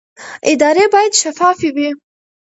ادارې 0.51 0.85
باید 0.93 1.13
شفافې 1.21 1.69
وي 1.75 1.89